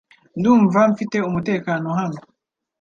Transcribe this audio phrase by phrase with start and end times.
[0.39, 2.19] Ndumva mfite umutekano hano.